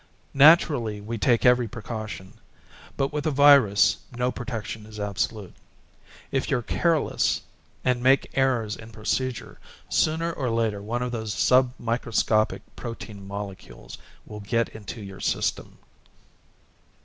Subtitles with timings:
[0.33, 2.33] Naturally, we take every precaution,
[2.97, 5.53] but with a virus no protection is absolute.
[6.31, 7.41] If you're careless
[7.85, 9.59] and make errors in procedure,
[9.89, 15.77] sooner or later one of those submicroscopic protein molecules will get into your system."